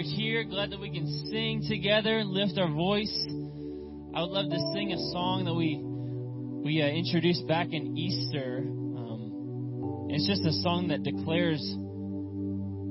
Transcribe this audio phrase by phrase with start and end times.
[0.00, 0.44] you're here.
[0.44, 3.12] Glad that we can sing together and lift our voice.
[4.14, 5.76] I would love to sing a song that we
[6.64, 8.64] we uh, introduced back in Easter.
[8.64, 11.60] Um, it's just a song that declares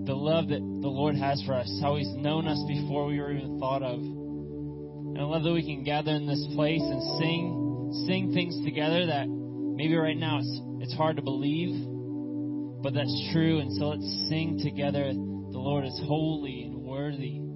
[0.05, 3.31] the love that the Lord has for us, how He's known us before we were
[3.31, 3.99] even thought of.
[3.99, 9.07] And I love that we can gather in this place and sing sing things together
[9.07, 11.73] that maybe right now it's it's hard to believe,
[12.83, 13.59] but that's true.
[13.59, 15.09] And so let's sing together.
[15.09, 17.48] The Lord is holy worthy.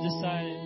[0.00, 0.60] Have decided.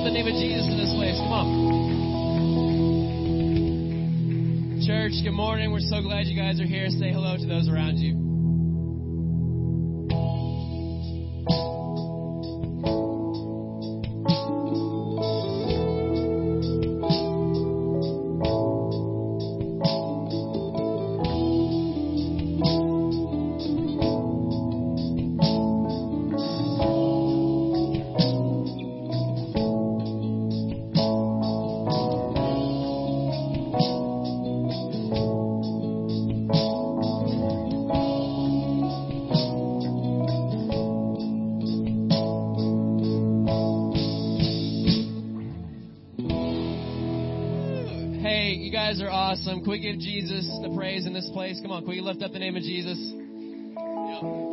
[0.00, 0.79] The name of Jesus.
[1.40, 1.80] Come.
[4.86, 5.72] Church, good morning.
[5.72, 6.90] We're so glad you guys are here.
[6.90, 8.19] Say hello to those around you.
[51.32, 51.58] Place?
[51.62, 52.98] Come on, can we lift up the name of Jesus?
[52.98, 54.50] Yeah.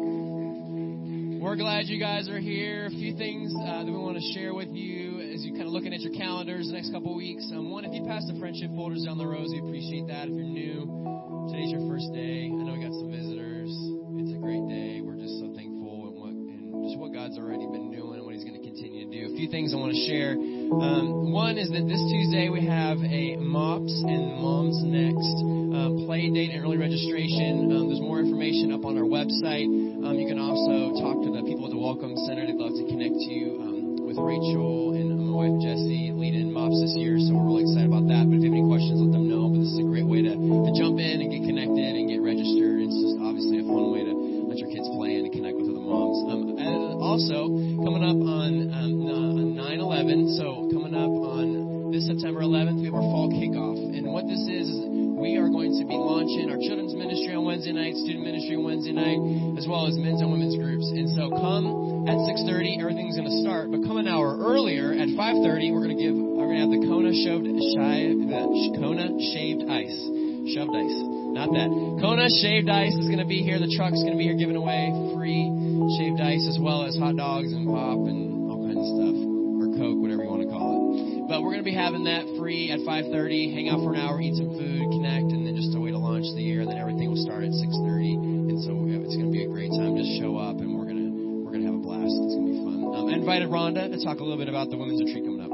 [1.37, 2.87] We're glad you guys are here.
[2.87, 5.71] A few things uh, that we want to share with you as you're kind of
[5.71, 7.47] looking at your calendars the next couple weeks.
[7.55, 10.27] Um, one, if you pass the friendship folders down the rows, we appreciate that.
[10.27, 12.51] If you're new, today's your first day.
[12.51, 13.71] I know we got some visitors.
[14.19, 14.99] It's a great day.
[14.99, 18.35] We're just so thankful and what and just what God's already been doing and what
[18.35, 19.21] He's going to continue to do.
[19.31, 20.35] A few things I want to share.
[20.67, 25.37] Um, one is that this Tuesday we have a MOPS and Moms Next
[25.71, 27.71] um, play date and early registration.
[27.71, 29.63] Um, there's more information up on our website.
[30.03, 32.43] Um, you can also talk to the people at the Welcome Center.
[32.43, 33.77] They'd love to connect you um,
[34.11, 37.15] with Rachel and my wife Jesse leading MOPS this year.
[37.15, 37.36] So
[82.87, 83.51] 5:30.
[83.51, 86.23] Hang out for an hour, eat some food, connect, and then just way to launch
[86.35, 86.61] the year.
[86.63, 88.15] And then everything will start at 6:30.
[88.47, 89.95] And so it's going to be a great time.
[89.95, 91.07] Just show up, and we're gonna
[91.43, 92.11] we're gonna have a blast.
[92.11, 92.83] It's going to be fun.
[92.95, 95.51] Um, I invited Rhonda to talk a little bit about the women's retreat coming up.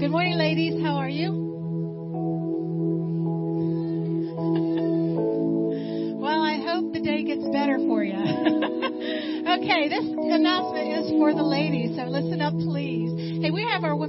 [0.00, 0.82] Good morning, ladies.
[0.84, 1.32] How are you?
[6.20, 8.20] well, I hope the day gets better for you.
[9.56, 11.79] okay, this announcement is for the ladies,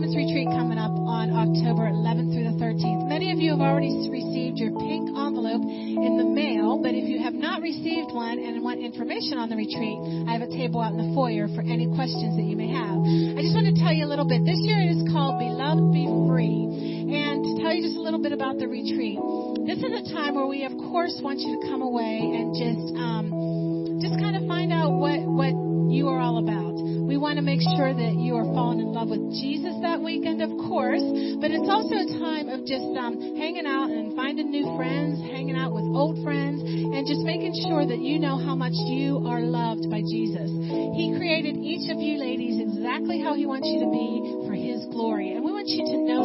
[0.01, 3.05] women's retreat coming up on October 11th through the 13th.
[3.05, 7.21] Many of you have already received your pink envelope in the mail, but if you
[7.21, 9.93] have not received one and want information on the retreat,
[10.25, 12.97] I have a table out in the foyer for any questions that you may have.
[13.37, 14.41] I just want to tell you a little bit.
[14.41, 16.65] This year it is called Beloved Be Free.
[17.13, 19.21] And to tell you just a little bit about the retreat,
[19.69, 22.89] this is a time where we, of course, want you to come away and just
[22.97, 25.53] um, just kind of find out what what
[25.93, 26.90] you are all about.
[27.11, 30.39] We want to make sure that you are falling in love with Jesus that weekend,
[30.39, 31.03] of course,
[31.43, 35.59] but it's also a time of just um, hanging out and finding new friends, hanging
[35.59, 39.43] out with old friends, and just making sure that you know how much you are
[39.43, 40.47] loved by Jesus.
[40.95, 44.79] He created each of you ladies exactly how He wants you to be for His
[44.95, 46.20] glory, and we want you to know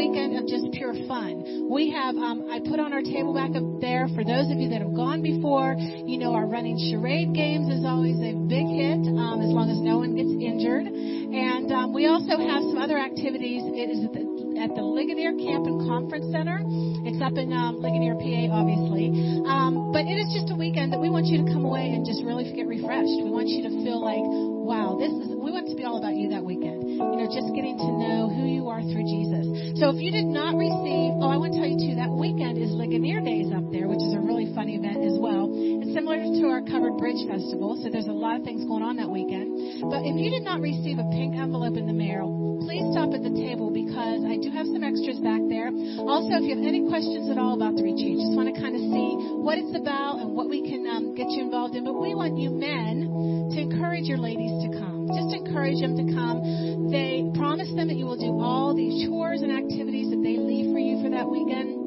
[0.00, 1.68] weekend of just pure fun.
[1.68, 4.72] We have, um, I put on our table back up there for those of you
[4.72, 5.76] that have gone before.
[5.76, 9.76] You know, our running charade games is always a big hit, um, as long as
[9.76, 10.88] no one gets injured.
[10.88, 13.60] And um, we also have some other activities.
[13.76, 14.24] It is at the,
[14.56, 16.64] at the Ligonier Camp and Conference Center.
[17.04, 19.12] It's up in um, Ligonier, PA, obviously.
[19.44, 22.08] Um, but it is just a weekend that we want you to come away and
[22.08, 23.20] just really get refreshed.
[23.20, 24.24] We want you to feel like,
[24.60, 26.84] wow, this is, we want it to be all about you that weekend.
[26.84, 29.80] You know, just getting to know who you are through Jesus.
[29.80, 32.60] So if you did not receive, oh, I want to tell you too, that weekend
[32.60, 35.48] is Ligonier Days up there, which is a really fun event as well.
[35.50, 39.00] It's similar to our Covered Bridge Festival, so there's a lot of things going on
[39.00, 39.82] that weekend.
[39.88, 42.28] But if you did not receive a pink envelope in the mail,
[42.62, 45.72] please stop at the table because I do have some extras back there.
[46.04, 48.76] Also, if you have any questions at all about the retreat, just want to kind
[48.76, 51.82] of see what it's about and what we can um, get you involved in.
[51.82, 55.06] But we want you men to encourage your ladies to come.
[55.14, 56.90] Just encourage them to come.
[56.90, 60.72] They promise them that you will do all these chores and activities that they leave
[60.74, 61.80] for you for that weekend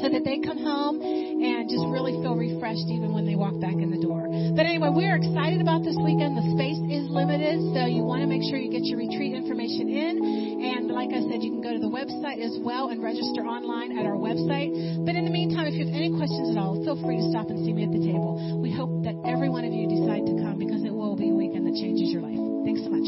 [0.00, 3.76] so that they come home and just really feel refreshed even when they walk back
[3.80, 4.28] in the door.
[4.52, 6.36] But anyway, we're excited about this weekend.
[6.36, 9.88] The space is limited, so you want to make sure you get your retreat information
[9.88, 10.14] in.
[10.60, 13.96] And like I said, you can go to the website as well and register online
[13.96, 14.70] at our website.
[15.08, 17.48] But in the meantime, if you have any questions at all, feel free to stop
[17.48, 18.36] and see me at the table.
[18.60, 21.36] We hope that every one of you decide to come because it will be a
[21.36, 22.34] weekend that changes your life.
[22.66, 23.06] Thanks so much.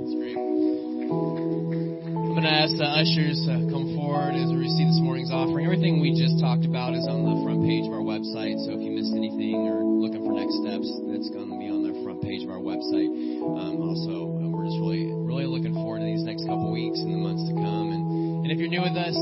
[0.00, 0.32] That's great.
[0.32, 5.68] I'm going to ask the ushers to come forward as we receive this morning's offering.
[5.68, 8.56] Everything we just talked about is on the front page of our website.
[8.64, 11.84] So if you missed anything or looking for next steps, that's going to be on
[11.84, 13.12] the front page of our website.
[13.44, 17.20] Um, also, we're just really, really looking forward to these next couple weeks and the
[17.20, 17.92] months to come.
[17.92, 18.04] And,
[18.46, 19.12] and if you're new with us,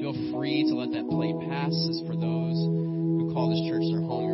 [0.00, 1.70] feel free to let that plate pass.
[1.70, 4.27] As for those who call this church their home,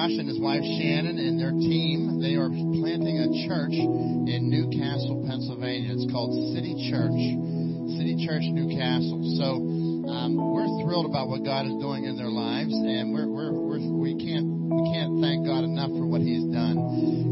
[0.00, 4.72] Josh and his wife Shannon and their team, they are planting a church in New
[4.72, 5.92] Castle, Pennsylvania.
[5.92, 7.20] It's called City Church.
[8.00, 9.20] City Church New Castle.
[9.36, 9.60] So
[10.08, 13.84] um, we're thrilled about what God is doing in their lives, and we're, we're, we're,
[14.00, 16.80] we can't we can't thank God enough for what He's done.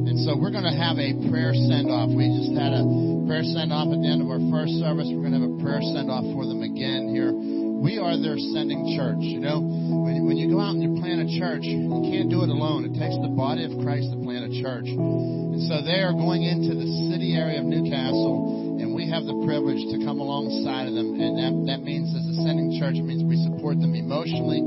[0.04, 2.12] And so we're going to have a prayer send off.
[2.12, 2.84] We just had a
[3.24, 5.08] prayer send off at the end of our first service.
[5.08, 7.32] We're going to have a prayer send off for them again here.
[7.78, 9.22] We are their sending church.
[9.22, 12.42] You know, when, when you go out and you plant a church, you can't do
[12.42, 12.82] it alone.
[12.82, 14.90] It takes the body of Christ to plant a church.
[14.90, 19.22] And so they are going into the city area of New Castle, and we have
[19.30, 21.22] the privilege to come alongside of them.
[21.22, 24.58] And that, that means, as a sending church, it means we support them emotionally,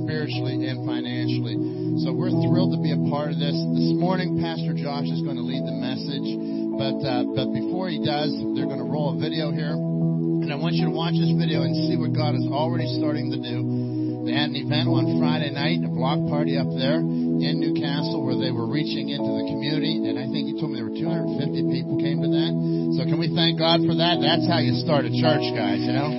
[0.00, 1.60] spiritually, and financially.
[2.04, 3.56] So we're thrilled to be a part of this.
[3.76, 6.28] This morning, Pastor Josh is going to lead the message.
[6.76, 9.76] But, uh, but before he does, they're going to roll a video here.
[10.46, 13.34] And I want you to watch this video and see what God is already starting
[13.34, 14.22] to do.
[14.22, 18.22] They had an event on Friday night, a block party up there in New Castle
[18.22, 20.06] where they were reaching into the community.
[20.06, 22.52] And I think you told me there were 250 people came to that.
[22.94, 24.22] So can we thank God for that?
[24.22, 26.14] That's how you start a church, guys, you know?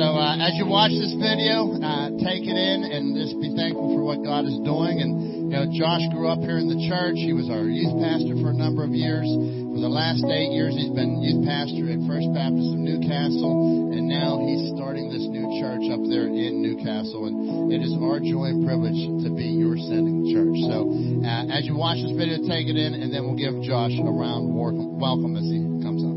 [0.00, 3.92] So uh, as you watch this video, uh, take it in and just be thankful
[3.92, 5.04] for what God is doing.
[5.04, 7.20] And You know, Josh grew up here in the church.
[7.20, 9.28] He was our youth pastor for a number of years.
[9.76, 13.92] For the last eight years, he's been youth pastor at First Baptist of New Castle,
[13.92, 17.28] and now he's starting this new church up there in New Castle.
[17.28, 20.56] And it is our joy and privilege to be your sending church.
[20.72, 20.88] So,
[21.20, 24.08] uh, as you watch this video, take it in, and then we'll give Josh a
[24.08, 26.16] round welcome, welcome as he comes up.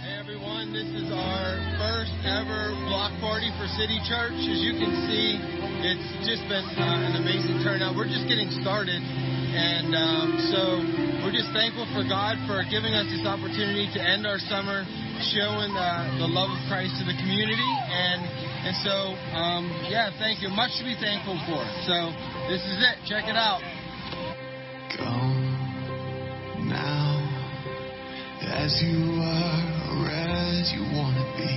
[0.00, 4.32] Hey everyone, this is our first ever block party for City Church.
[4.32, 5.53] As you can see,
[5.84, 7.92] it's just been uh, an amazing turnout.
[7.92, 10.60] We're just getting started, and um, so
[11.20, 14.88] we're just thankful for God for giving us this opportunity to end our summer
[15.36, 18.20] showing uh, the love of Christ to the community, and
[18.64, 18.96] and so
[19.36, 20.48] um, yeah, thank you.
[20.48, 21.60] Much to be thankful for.
[21.84, 21.96] So
[22.48, 22.96] this is it.
[23.04, 23.60] Check it out.
[26.64, 27.20] Now,
[28.40, 29.74] as you are
[30.08, 31.52] as you want to be.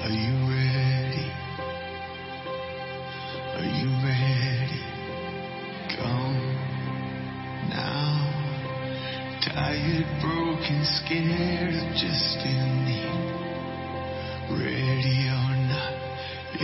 [0.00, 1.09] Are you ready?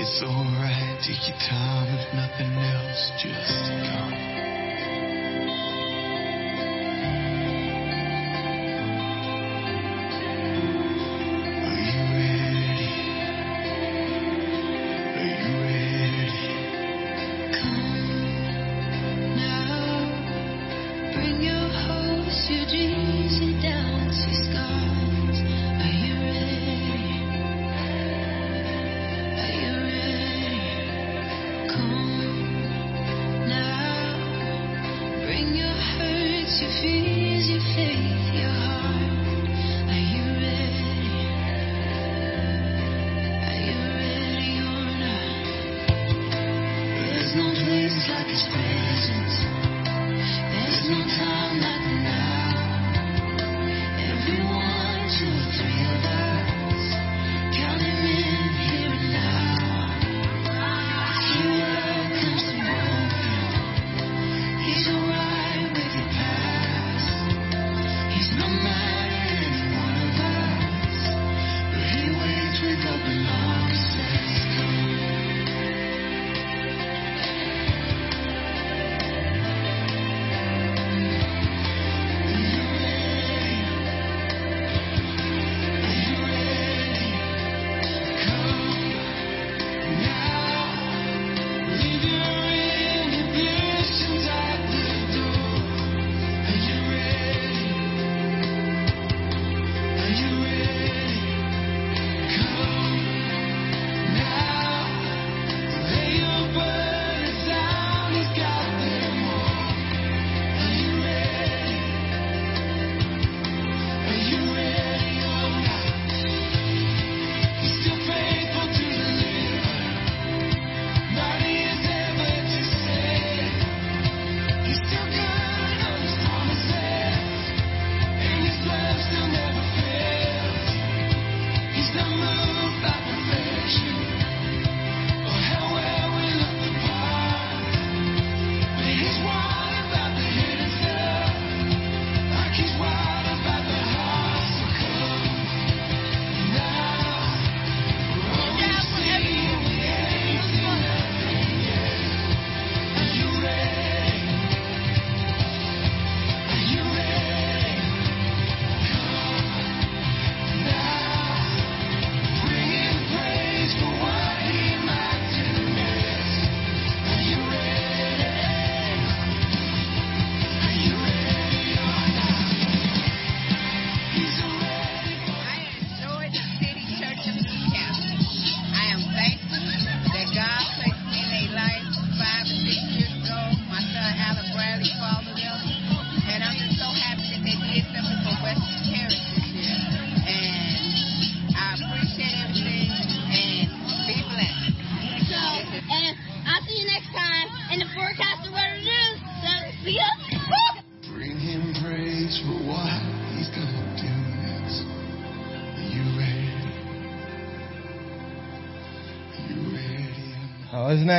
[0.06, 0.98] It's alright.
[1.02, 4.56] Take your time, if nothing else, just come.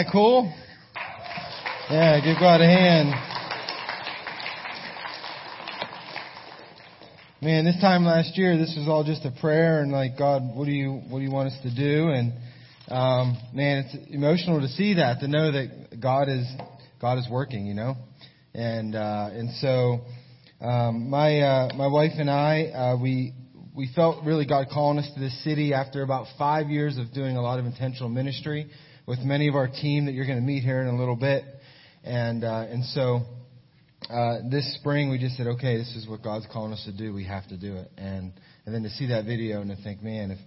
[0.03, 0.53] That cool?
[1.89, 3.15] Yeah, give God a hand.
[7.41, 10.65] man, this time last year, this was all just a prayer and like, God, what
[10.65, 12.09] do you, what do you want us to do?
[12.09, 12.33] And,
[12.89, 16.45] um, man, it's emotional to see that, to know that God is,
[17.01, 17.95] God is working, you know?
[18.53, 20.01] And, uh, and so,
[20.61, 23.33] um, my, uh, my wife and I, uh, we,
[23.75, 27.35] we felt really God calling us to this city after about five years of doing
[27.35, 28.69] a lot of intentional ministry
[29.07, 31.45] with many of our team that you're going to meet here in a little bit.
[32.03, 33.21] And, uh, and so,
[34.09, 37.13] uh, this spring we just said, okay, this is what God's calling us to do.
[37.13, 37.89] We have to do it.
[37.97, 38.33] And,
[38.65, 40.39] and then to see that video and to think, man, if,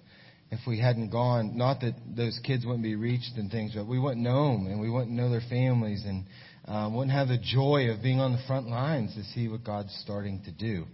[0.50, 3.98] if we hadn't gone, not that those kids wouldn't be reached and things, but we
[3.98, 6.26] wouldn't know them and we wouldn't know their families and
[6.66, 9.94] um, wouldn't have the joy of being on the front lines to see what God's
[10.02, 10.84] starting to do.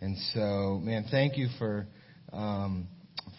[0.00, 1.86] And so, man, thank you for
[2.32, 2.86] um,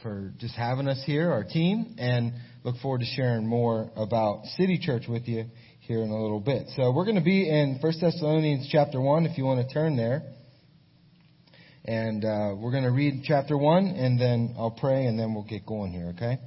[0.05, 2.31] for just having us here, our team, and
[2.63, 5.45] look forward to sharing more about City Church with you
[5.79, 6.67] here in a little bit.
[6.75, 9.97] So we're going to be in 1 Thessalonians chapter 1 if you want to turn
[9.97, 10.21] there.
[11.85, 15.43] And uh, we're going to read chapter 1 and then I'll pray and then we'll
[15.43, 16.37] get going here, okay?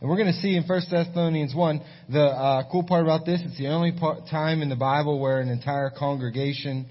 [0.00, 3.40] And we're going to see in 1 Thessalonians 1, the uh, cool part about this,
[3.42, 6.84] it's the only part, time in the Bible where an entire congregation,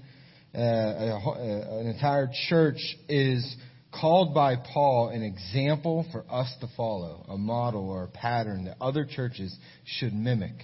[0.52, 3.56] uh, a, an entire church is
[4.00, 8.76] called by Paul an example for us to follow, a model or a pattern that
[8.80, 10.54] other churches should mimic.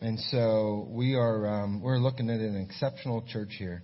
[0.00, 3.82] And so we are um, we're looking at an exceptional church here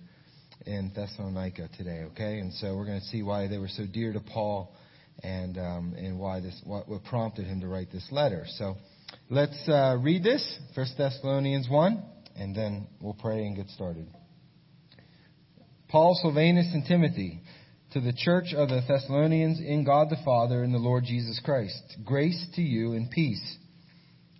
[0.65, 2.03] in Thessalonica today.
[2.11, 4.75] Okay, and so we're going to see why they were so dear to Paul,
[5.23, 8.45] and um, and why this what, what prompted him to write this letter.
[8.57, 8.75] So
[9.29, 12.03] let's uh, read this First Thessalonians one,
[12.35, 14.07] and then we'll pray and get started.
[15.89, 17.41] Paul, Silvanus, and Timothy.
[17.91, 21.97] To the church of the Thessalonians in God the Father and the Lord Jesus Christ.
[22.05, 23.57] Grace to you and peace.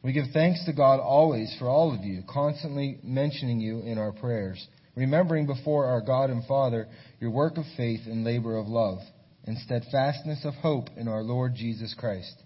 [0.02, 4.14] We give thanks to God always for all of you, constantly mentioning you in our
[4.14, 6.88] prayers, remembering before our God and Father
[7.20, 9.00] your work of faith and labor of love,
[9.44, 12.42] and steadfastness of hope in our Lord Jesus Christ.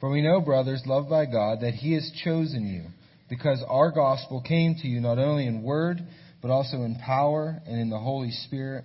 [0.00, 2.86] For we know, brothers, loved by God, that He has chosen you,
[3.28, 6.00] because our gospel came to you not only in word,
[6.42, 8.84] but also in power and in the Holy Spirit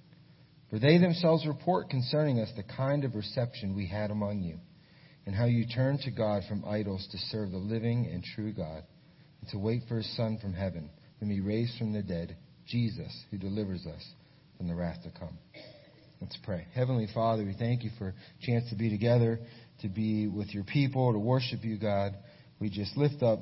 [0.71, 4.57] For they themselves report concerning us the kind of reception we had among you
[5.25, 8.83] and how you turned to God from idols to serve the living and true God,
[9.41, 13.25] and to wait for his Son from heaven, whom he raised from the dead, Jesus,
[13.29, 14.03] who delivers us
[14.57, 15.37] from the wrath to come.
[16.19, 16.65] Let's pray.
[16.73, 19.39] Heavenly Father, we thank you for a chance to be together,
[19.81, 22.13] to be with your people, to worship you, God.
[22.59, 23.39] We just lift up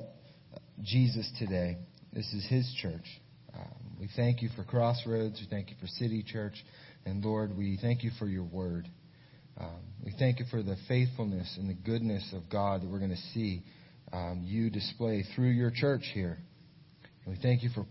[0.81, 1.77] Jesus today.
[2.11, 3.05] This is his church.
[3.53, 5.39] Um, we thank you for Crossroads.
[5.41, 6.55] We thank you for City Church.
[7.05, 8.87] And Lord, we thank you for your word.
[9.59, 13.11] Um, we thank you for the faithfulness and the goodness of God that we're going
[13.11, 13.63] to see
[14.13, 16.37] um, you display through your church here.
[17.25, 17.85] And we thank you for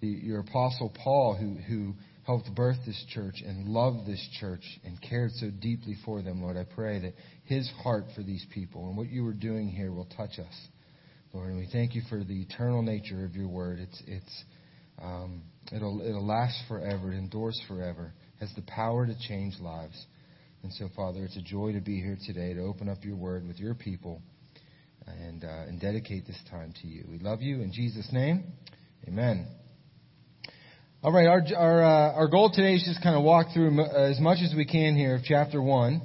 [0.00, 1.94] the, your apostle Paul who, who
[2.26, 6.56] helped birth this church and loved this church and cared so deeply for them, Lord.
[6.56, 7.14] I pray that
[7.44, 10.54] his heart for these people and what you are doing here will touch us,
[11.32, 11.50] Lord.
[11.50, 13.78] And we thank you for the eternal nature of your word.
[13.78, 14.44] It's, it's,
[15.00, 15.42] um,
[15.72, 20.06] it'll, it'll last forever, it endures forever, has the power to change lives.
[20.62, 23.46] And so, Father, it's a joy to be here today to open up your word
[23.46, 24.20] with your people
[25.06, 27.04] and, uh, and dedicate this time to you.
[27.08, 28.44] We love you in Jesus' name.
[29.06, 29.46] Amen.
[31.02, 34.18] All right, our, our, uh, our goal today is just kind of walk through as
[34.18, 36.02] much as we can here of chapter 1.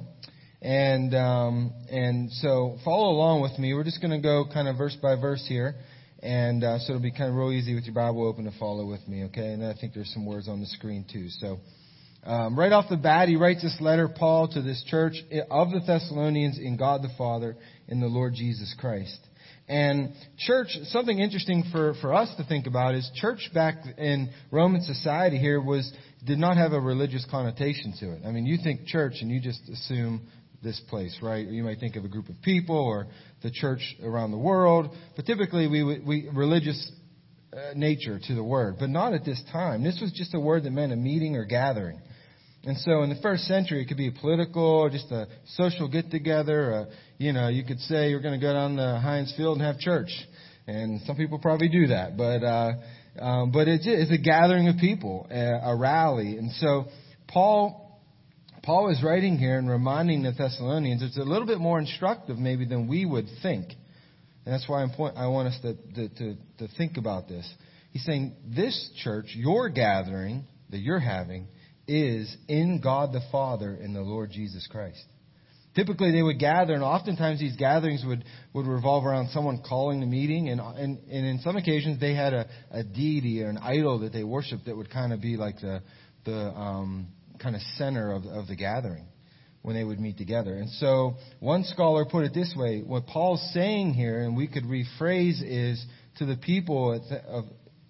[0.60, 3.74] And, um, and so follow along with me.
[3.74, 5.74] We're just going to go kind of verse by verse here.
[6.22, 8.86] And uh, so it'll be kind of real easy with your Bible open to follow
[8.86, 9.54] with me, okay?
[9.54, 11.26] And I think there's some words on the screen too.
[11.40, 11.58] So
[12.24, 15.14] um, right off the bat, he writes this letter, Paul, to this church
[15.50, 17.56] of the Thessalonians in God the Father
[17.88, 19.18] in the Lord Jesus Christ.
[19.68, 24.82] And church, something interesting for, for us to think about is church back in Roman
[24.82, 25.92] society here was,
[26.24, 28.22] did not have a religious connotation to it.
[28.26, 30.26] I mean, you think church and you just assume
[30.62, 31.46] this place, right?
[31.46, 33.06] You might think of a group of people or
[33.42, 34.94] the church around the world.
[35.16, 36.92] But typically we, we religious
[37.52, 39.82] uh, nature to the word, but not at this time.
[39.82, 42.00] This was just a word that meant a meeting or gathering.
[42.64, 46.86] And so in the first century, it could be political just a social get together.
[47.18, 49.78] You know, you could say you're going to go down the Heinz Field and have
[49.78, 50.10] church.
[50.66, 52.16] And some people probably do that.
[52.16, 52.72] But, uh,
[53.18, 56.36] um, but it's, it's a gathering of people, a, a rally.
[56.36, 56.86] And so
[57.26, 57.82] Paul
[58.62, 61.02] Paul is writing here and reminding the Thessalonians.
[61.02, 63.66] It's a little bit more instructive, maybe, than we would think.
[64.44, 67.48] And that's why point, I want us to, to, to, to think about this.
[67.90, 71.48] He's saying, This church, your gathering that you're having,
[71.86, 75.04] is in God the Father and the Lord Jesus Christ.
[75.74, 80.06] Typically, they would gather, and oftentimes these gatherings would, would revolve around someone calling the
[80.06, 84.00] meeting, and, and, and in some occasions they had a, a deity or an idol
[84.00, 85.80] that they worshiped that would kind of be like the,
[86.26, 87.08] the um,
[87.42, 89.06] kind of center of, of the gathering
[89.62, 90.54] when they would meet together.
[90.54, 94.64] And so one scholar put it this way what Paul's saying here, and we could
[94.64, 95.82] rephrase, is
[96.18, 97.44] to the people of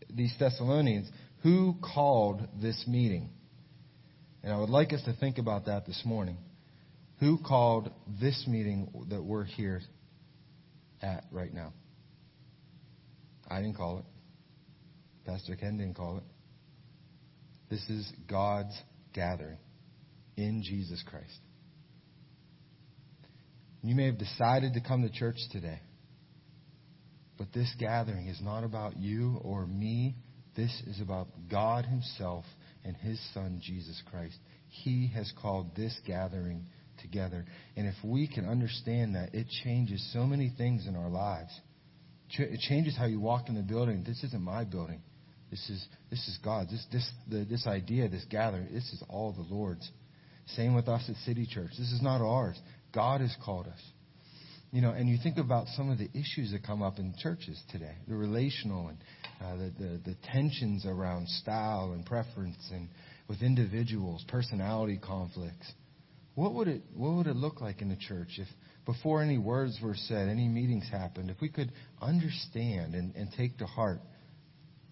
[0.09, 1.11] these Thessalonians,
[1.42, 3.31] who called this meeting?
[4.42, 6.37] And I would like us to think about that this morning.
[7.20, 9.81] Who called this meeting that we're here
[11.00, 11.72] at right now?
[13.48, 14.05] I didn't call it.
[15.24, 16.24] Pastor Ken didn't call it.
[17.70, 18.76] This is God's
[19.14, 19.59] gathering
[20.37, 21.38] in Jesus Christ.
[23.83, 25.81] You may have decided to come to church today,
[27.38, 30.16] but this gathering is not about you or me.
[30.57, 32.45] This is about God Himself
[32.85, 34.37] and His Son, Jesus Christ.
[34.68, 36.66] He has called this gathering
[37.01, 37.45] together.
[37.76, 41.51] And if we can understand that, it changes so many things in our lives.
[42.39, 44.05] It changes how you walk in the building.
[44.07, 45.03] This isn't my building.
[45.51, 46.68] This is this is God.
[46.70, 49.91] This this the, this idea, this gathering, this is all the Lord's.
[50.47, 51.70] Same with us at City Church.
[51.78, 52.59] This is not ours.
[52.95, 53.80] God has called us.
[54.73, 57.61] You know, and you think about some of the issues that come up in churches
[57.70, 58.99] today, the relational and
[59.39, 62.89] uh, the, the the tensions around style and preference, and
[63.29, 65.70] with individuals, personality conflicts.
[66.37, 68.49] What would it what would it look like in the church if
[68.87, 71.70] before any words were said, any meetings happened, if we could
[72.01, 74.01] understand and, and take to heart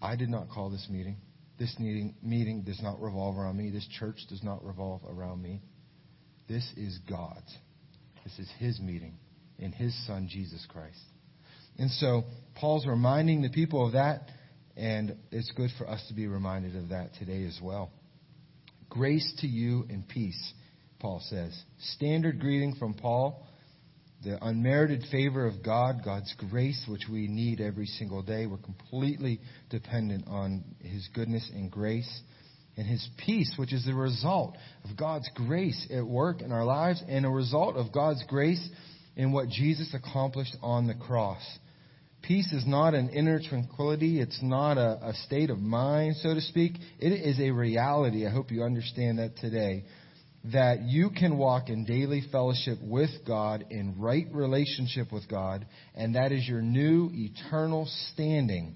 [0.01, 1.17] I did not call this meeting.
[1.59, 3.69] This meeting, meeting does not revolve around me.
[3.69, 5.61] This church does not revolve around me.
[6.47, 7.55] This is God's.
[8.23, 9.17] This is His meeting
[9.61, 10.99] in His Son, Jesus Christ.
[11.77, 14.29] And so, Paul's reminding the people of that,
[14.75, 17.91] and it's good for us to be reminded of that today as well.
[18.89, 20.53] Grace to you and peace,
[20.99, 21.57] Paul says.
[21.79, 23.47] Standard greeting from Paul
[24.23, 28.45] the unmerited favor of God, God's grace, which we need every single day.
[28.45, 29.39] We're completely
[29.69, 32.21] dependent on His goodness and grace.
[32.77, 37.03] And His peace, which is the result of God's grace at work in our lives
[37.07, 38.69] and a result of God's grace
[39.15, 41.41] in what Jesus accomplished on the cross.
[42.21, 44.21] Peace is not an inner tranquility.
[44.21, 46.73] It's not a, a state of mind, so to speak.
[46.99, 48.27] It is a reality.
[48.27, 49.85] I hope you understand that today
[50.45, 56.15] that you can walk in daily fellowship with God, in right relationship with God, and
[56.15, 58.75] that is your new eternal standing.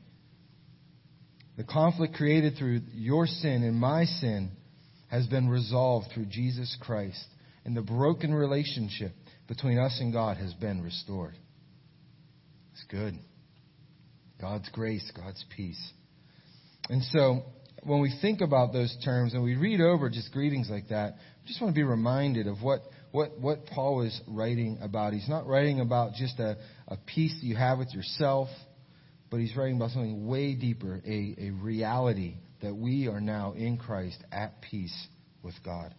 [1.58, 4.52] The conflict created through your sin and my sin
[5.08, 7.26] has been resolved through Jesus Christ,
[7.64, 9.14] and the broken relationship
[9.48, 11.36] between us and God has been restored.
[12.74, 13.18] It's good.
[14.40, 15.92] God's grace, God's peace.
[16.90, 17.44] And so,
[17.84, 21.48] when we think about those terms and we read over just greetings like that, I
[21.48, 22.82] just want to be reminded of what,
[23.12, 25.14] what, what Paul is writing about.
[25.14, 28.50] He's not writing about just a, a peace you have with yourself,
[29.30, 33.78] but he's writing about something way deeper, a, a reality that we are now in
[33.78, 35.08] Christ at peace
[35.44, 35.94] with God.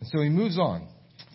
[0.00, 0.88] And so he moves on.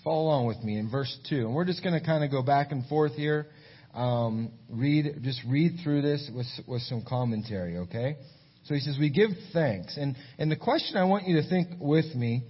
[0.04, 1.46] Follow along with me in verse 2.
[1.46, 3.48] And we're just going to kind of go back and forth here.
[3.94, 8.18] Um, read, just read through this with, with some commentary, okay?
[8.66, 9.98] So he says, We give thanks.
[9.98, 12.44] And, and the question I want you to think with me,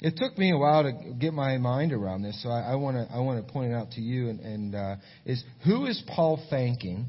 [0.00, 2.96] it took me a while to get my mind around this, so I, I want
[2.96, 6.02] to I want to point it out to you, and, and uh, is who is
[6.08, 7.06] Paul thanking,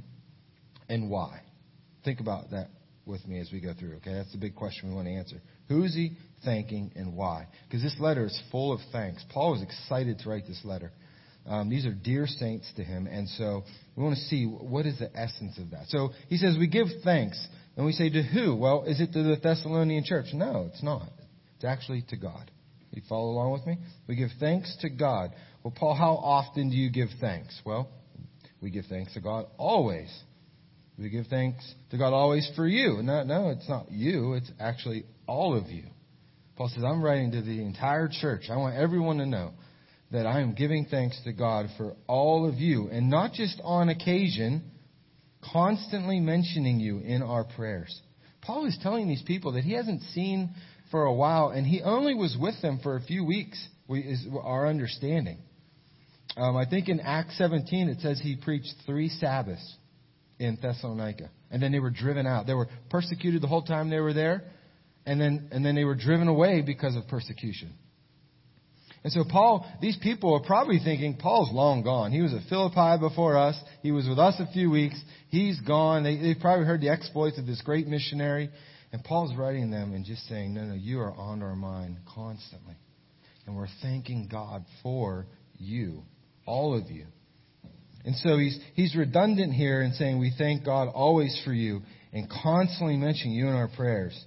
[0.87, 1.41] and why?
[2.05, 2.69] Think about that
[3.07, 3.95] with me as we go through.
[3.95, 5.37] Okay, that's the big question we want to answer.
[5.69, 6.11] Who is he
[6.43, 7.47] thanking, and why?
[7.67, 9.23] Because this letter is full of thanks.
[9.33, 10.91] Paul was excited to write this letter.
[11.45, 13.63] Um, these are dear saints to him, and so
[13.95, 15.87] we want to see what is the essence of that.
[15.87, 17.47] So he says we give thanks.
[17.75, 18.55] And we say, to who?
[18.55, 20.27] Well, is it to the Thessalonian church?
[20.33, 21.09] No, it's not.
[21.55, 22.51] It's actually to God.
[22.91, 23.77] You follow along with me?
[24.07, 25.31] We give thanks to God.
[25.63, 27.59] Well, Paul, how often do you give thanks?
[27.65, 27.89] Well,
[28.61, 30.09] we give thanks to God always.
[30.99, 33.01] We give thanks to God always for you.
[33.01, 34.33] No, no, it's not you.
[34.33, 35.85] It's actually all of you.
[36.55, 38.43] Paul says, I'm writing to the entire church.
[38.51, 39.53] I want everyone to know
[40.11, 43.89] that I am giving thanks to God for all of you, and not just on
[43.89, 44.63] occasion,
[45.51, 47.99] constantly mentioning you in our prayers.
[48.41, 50.51] Paul is telling these people that he hasn't seen
[50.91, 54.67] for a while, and he only was with them for a few weeks, is our
[54.67, 55.39] understanding.
[56.37, 59.77] Um, I think in Acts 17 it says he preached three Sabbaths
[60.37, 62.45] in Thessalonica, and then they were driven out.
[62.45, 64.43] They were persecuted the whole time they were there,
[65.05, 67.73] and then and then they were driven away because of persecution.
[69.03, 72.13] And so Paul, these people are probably thinking, Paul's long gone.
[72.13, 73.59] He was at Philippi before us.
[73.81, 74.95] He was with us a few weeks.
[75.27, 76.03] He's gone.
[76.03, 78.49] They, they've probably heard the exploits of this great missionary.
[78.93, 82.75] And Paul's writing them and just saying, no, no, you are on our mind constantly.
[83.45, 85.25] And we're thanking God for
[85.57, 86.03] you,
[86.45, 87.05] all of you.
[88.05, 91.81] And so he's, he's redundant here in saying we thank God always for you
[92.13, 94.17] and constantly mentioning you in our prayers.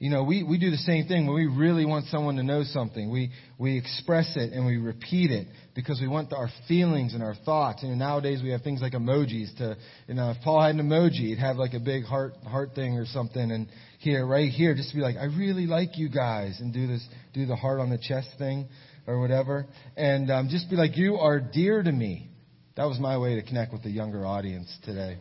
[0.00, 2.62] You know, we, we do the same thing when we really want someone to know
[2.64, 3.10] something.
[3.10, 7.34] We, we express it and we repeat it because we want our feelings and our
[7.44, 7.82] thoughts.
[7.82, 9.76] And nowadays we have things like emojis to,
[10.08, 12.94] you know, if Paul had an emoji, he'd have like a big heart, heart thing
[12.94, 13.50] or something.
[13.50, 16.86] And here, right here, just to be like, I really like you guys and do
[16.86, 18.68] this, do the heart on the chest thing
[19.06, 19.66] or whatever.
[19.98, 22.30] And um, just be like, you are dear to me.
[22.78, 25.18] That was my way to connect with the younger audience today.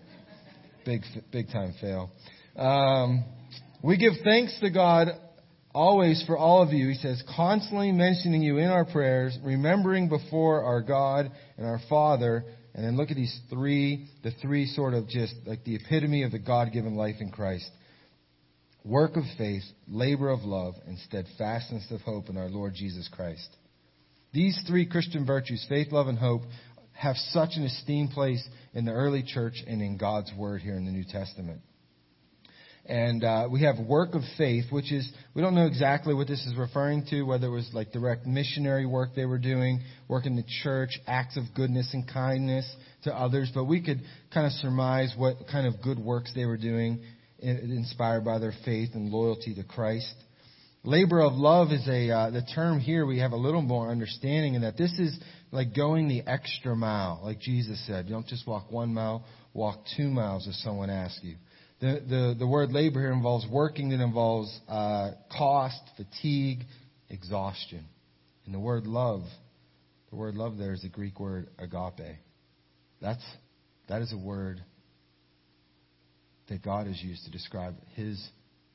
[0.86, 1.02] Big,
[1.34, 2.12] big time fail.
[2.56, 3.26] Um,
[3.84, 5.10] we give thanks to God
[5.74, 6.90] always for all of you.
[6.90, 12.44] He says, constantly mentioning you in our prayers, remembering before our God and our Father.
[12.74, 16.32] And then look at these three, the three sort of just like the epitome of
[16.32, 17.70] the God given life in Christ.
[18.84, 23.48] Work of faith, labor of love, and steadfastness of hope in our Lord Jesus Christ.
[24.32, 26.44] These three Christian virtues, faith, love, and hope,
[26.94, 30.86] have such an esteemed place in the early church and in God's Word here in
[30.86, 31.62] the New Testament.
[32.90, 36.44] And uh, we have work of faith, which is, we don't know exactly what this
[36.48, 40.36] is referring to, whether it was like direct missionary work they were doing, work in
[40.36, 42.68] the church, acts of goodness and kindness
[43.04, 44.02] to others, but we could
[44.34, 47.04] kind of surmise what kind of good works they were doing,
[47.38, 50.16] inspired by their faith and loyalty to Christ.
[50.84, 54.56] Labor of love is a uh, the term here we have a little more understanding
[54.56, 55.20] in that this is
[55.52, 58.06] like going the extra mile, like Jesus said.
[58.06, 61.36] You don't just walk one mile, walk two miles if someone asks you.
[61.80, 66.66] The, the, the word labor here involves working that involves uh, cost, fatigue,
[67.10, 67.86] exhaustion.
[68.46, 69.24] And the word love,
[70.10, 72.18] the word love there is the Greek word agape.
[73.02, 73.24] That's,
[73.88, 74.62] that is a word
[76.50, 78.22] that God has used to describe his,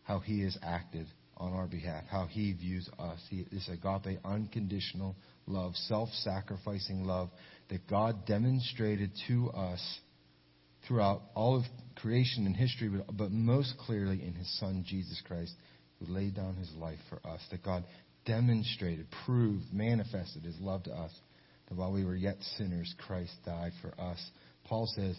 [0.05, 3.18] how he has acted on our behalf, how he views us.
[3.28, 7.28] He, this agape, unconditional love, self-sacrificing love
[7.68, 10.00] that God demonstrated to us
[10.87, 11.64] throughout all of
[11.97, 15.53] creation and history, but, but most clearly in his son, Jesus Christ,
[15.99, 17.41] who laid down his life for us.
[17.51, 17.85] That God
[18.26, 21.12] demonstrated, proved, manifested his love to us.
[21.68, 24.18] That while we were yet sinners, Christ died for us.
[24.64, 25.18] Paul says,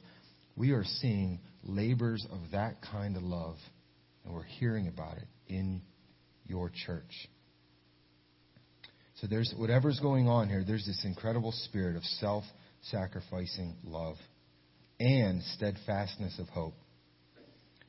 [0.55, 3.57] we are seeing labors of that kind of love,
[4.23, 5.81] and we're hearing about it in
[6.45, 7.29] your church.
[9.15, 12.43] So there's whatever's going on here, there's this incredible spirit of self
[12.81, 14.17] sacrificing love
[14.99, 16.73] and steadfastness of hope.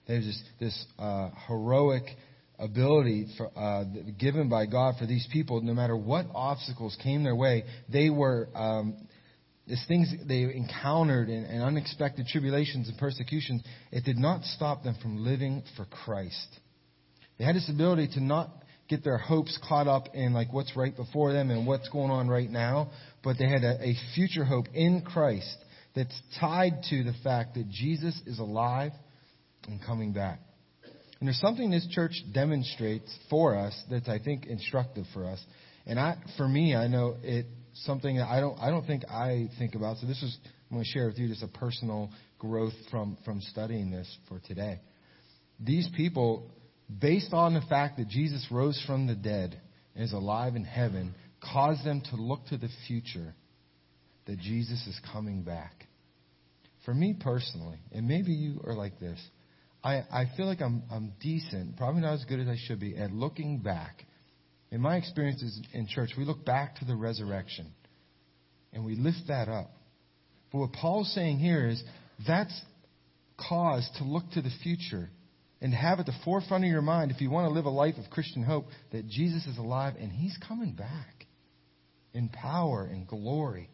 [0.07, 2.05] There's this, this uh, heroic
[2.59, 3.85] ability for, uh,
[4.19, 8.49] given by God for these people, no matter what obstacles came their way, they were
[8.55, 8.97] um,
[9.67, 13.63] these things they encountered and, and unexpected tribulations and persecutions.
[13.91, 16.49] It did not stop them from living for Christ.
[17.39, 18.51] They had this ability to not
[18.89, 22.29] get their hopes caught up in like what's right before them and what's going on
[22.29, 22.91] right now,
[23.25, 25.57] but they had a, a future hope in Christ
[25.97, 28.93] that's tied to the fact that Jesus is alive
[29.67, 30.41] and coming back.
[31.19, 35.43] And there's something this church demonstrates for us that's I think instructive for us.
[35.87, 37.47] And I, for me, I know it
[37.85, 39.97] something that I don't, I don't think I think about.
[39.97, 40.37] So this is,
[40.71, 44.39] I'm going to share with you just a personal growth from, from studying this for
[44.41, 44.81] today.
[45.59, 46.51] These people,
[47.01, 49.59] based on the fact that Jesus rose from the dead
[49.95, 53.35] and is alive in heaven, cause them to look to the future
[54.27, 55.87] that Jesus is coming back.
[56.85, 59.21] For me personally, and maybe you are like this,
[59.83, 62.97] I, I feel like I'm, I'm decent, probably not as good as I should be,
[62.97, 64.05] at looking back.
[64.71, 67.73] In my experiences in church, we look back to the resurrection
[68.73, 69.71] and we lift that up.
[70.53, 71.83] But what Paul's saying here is
[72.27, 72.61] that's
[73.37, 75.11] cause to look to the future
[75.61, 77.95] and have at the forefront of your mind, if you want to live a life
[77.97, 81.27] of Christian hope, that Jesus is alive and he's coming back
[82.13, 83.71] in power and glory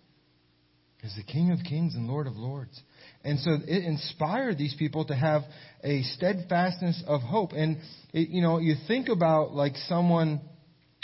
[1.02, 2.80] as the King of Kings and Lord of Lords.
[3.24, 5.42] And so it inspired these people to have
[5.82, 7.52] a steadfastness of hope.
[7.52, 7.78] And,
[8.12, 10.40] it, you know, you think about like someone,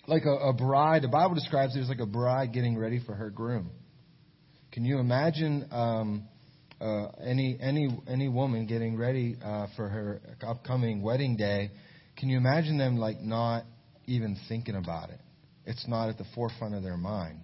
[0.07, 3.15] like a, a bride, the Bible describes it as like a bride getting ready for
[3.15, 3.71] her groom.
[4.73, 6.29] Can you imagine um,
[6.81, 11.71] uh, any any any woman getting ready uh, for her upcoming wedding day?
[12.17, 13.65] Can you imagine them like not
[14.07, 15.21] even thinking about it?
[15.67, 17.41] It's not at the forefront of their mind.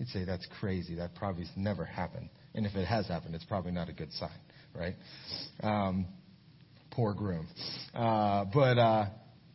[0.00, 0.96] You'd say that's crazy.
[0.96, 2.30] That probably has never happened.
[2.54, 4.30] And if it has happened, it's probably not a good sign,
[4.74, 4.96] right?
[5.62, 6.06] Um,
[6.90, 7.46] poor groom.
[7.94, 9.04] Uh, but uh,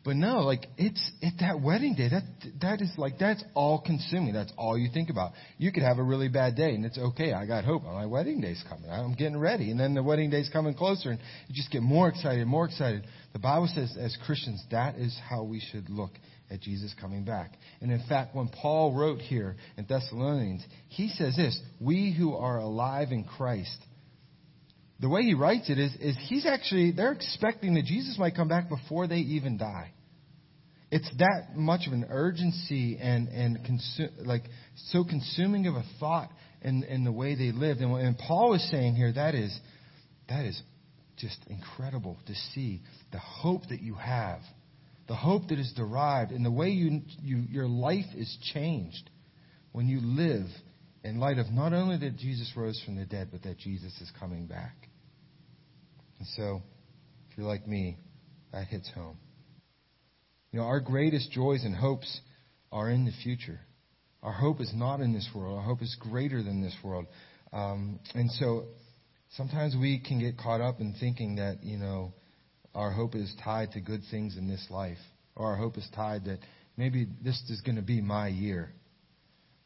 [0.06, 2.08] But no, like it's at that wedding day.
[2.08, 2.22] That
[2.60, 4.34] that is like that's all consuming.
[4.34, 5.32] That's all you think about.
[5.58, 7.32] You could have a really bad day, and it's okay.
[7.32, 7.82] I got hope.
[7.82, 8.88] My wedding day's coming.
[8.88, 11.18] I'm getting ready, and then the wedding day's coming closer, and
[11.48, 13.04] you just get more excited, more excited.
[13.32, 16.12] The Bible says, as Christians, that is how we should look
[16.50, 17.52] at Jesus coming back.
[17.80, 22.58] And in fact, when Paul wrote here in Thessalonians, he says this: We who are
[22.58, 23.78] alive in Christ
[24.98, 28.48] the way he writes it is, is he's actually, they're expecting that Jesus might come
[28.48, 29.92] back before they even die.
[30.90, 34.44] It's that much of an urgency and, and consu- like
[34.90, 36.30] so consuming of a thought
[36.62, 37.80] in, in the way they lived.
[37.80, 39.58] And, and Paul is saying here that is,
[40.28, 40.60] that is
[41.18, 42.80] just incredible to see
[43.12, 44.40] the hope that you have,
[45.08, 49.10] the hope that is derived, and the way you, you, your life is changed
[49.72, 50.46] when you live
[51.04, 54.10] in light of not only that Jesus rose from the dead, but that Jesus is
[54.18, 54.74] coming back.
[56.18, 56.62] And so,
[57.30, 57.98] if you're like me,
[58.52, 59.18] that hits home.
[60.50, 62.20] You know, our greatest joys and hopes
[62.72, 63.60] are in the future.
[64.22, 65.58] Our hope is not in this world.
[65.58, 67.06] Our hope is greater than this world.
[67.52, 68.64] Um, and so,
[69.36, 72.12] sometimes we can get caught up in thinking that, you know,
[72.76, 74.98] our hope is tied to good things in this life,
[75.34, 76.38] or our hope is tied that
[76.76, 78.70] maybe this is going to be my year.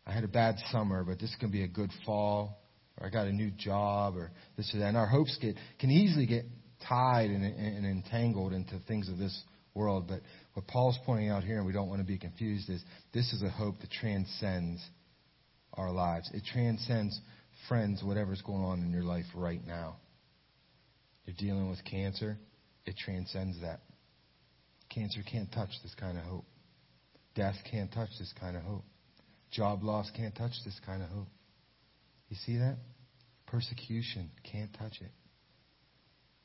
[0.07, 2.63] I had a bad summer, but this is going to be a good fall,
[2.99, 4.87] or I got a new job, or this or that.
[4.87, 6.45] And our hopes get can easily get
[6.89, 9.43] tied and, and entangled into things of this
[9.75, 10.07] world.
[10.09, 10.21] But
[10.55, 12.83] what Paul's pointing out here, and we don't want to be confused, is
[13.13, 14.81] this is a hope that transcends
[15.75, 16.31] our lives.
[16.33, 17.21] It transcends
[17.69, 19.97] friends, whatever's going on in your life right now.
[21.27, 22.39] You're dealing with cancer,
[22.91, 23.81] it transcends that.
[24.93, 26.45] Cancer can't touch this kind of hope.
[27.37, 28.85] Death can't touch this kind of hope.
[29.53, 31.29] Job loss can't touch this kind of hope.
[32.29, 32.79] You see that?
[33.47, 35.13] Persecution can't touch it.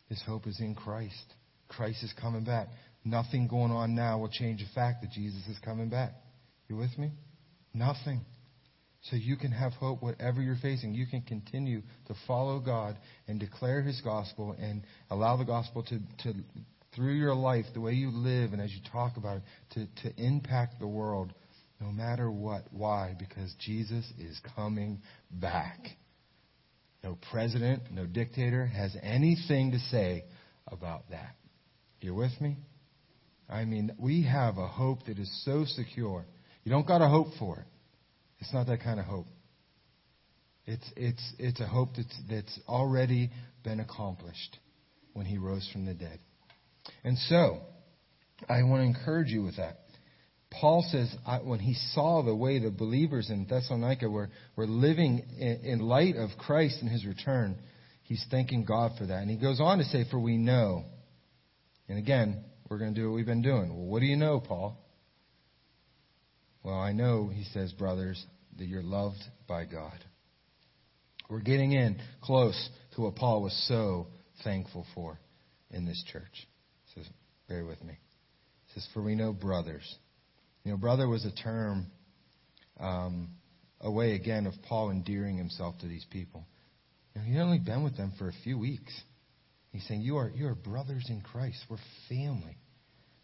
[0.07, 1.33] This hope is in Christ.
[1.67, 2.67] Christ is coming back.
[3.03, 6.11] Nothing going on now will change the fact that Jesus is coming back.
[6.67, 7.11] You with me?
[7.73, 8.21] Nothing.
[9.09, 10.95] So you can have hope whatever you're facing.
[10.95, 12.97] You can continue to follow God
[13.27, 16.39] and declare His gospel and allow the gospel to, to
[16.95, 20.21] through your life, the way you live and as you talk about it, to, to
[20.23, 21.33] impact the world
[21.79, 22.63] no matter what.
[22.71, 23.15] Why?
[23.19, 25.79] Because Jesus is coming back.
[27.03, 30.23] No president, no dictator has anything to say
[30.67, 31.35] about that.
[32.01, 32.57] You're with me?
[33.47, 36.25] I mean, we have a hope that is so secure.
[36.63, 37.65] You don't got to hope for it.
[38.45, 39.25] It's not that kind of hope.
[40.67, 43.31] It's, it's, it's a hope that's, that's already
[43.63, 44.59] been accomplished
[45.13, 46.19] when he rose from the dead.
[47.03, 47.61] And so,
[48.47, 49.79] I want to encourage you with that.
[50.51, 51.11] Paul says
[51.43, 56.15] when he saw the way the believers in Thessalonica were, were living in, in light
[56.15, 57.57] of Christ and his return,
[58.03, 59.21] he's thanking God for that.
[59.23, 60.85] And he goes on to say, For we know.
[61.89, 63.75] And again, we're going to do what we've been doing.
[63.75, 64.79] Well, what do you know, Paul?
[66.63, 68.25] Well, I know, he says, brothers,
[68.57, 70.03] that you're loved by God.
[71.29, 74.07] We're getting in close to what Paul was so
[74.43, 75.19] thankful for
[75.71, 76.47] in this church.
[76.93, 77.07] Says,
[77.49, 77.97] bear with me.
[78.67, 79.97] He says, For we know, brothers,
[80.63, 81.87] you know, brother was a term,
[82.79, 83.29] um,
[83.81, 86.45] a way again of Paul endearing himself to these people.
[87.13, 88.93] You know, he'd only been with them for a few weeks.
[89.71, 91.57] He's saying, You are you are brothers in Christ.
[91.69, 91.77] We're
[92.09, 92.57] family.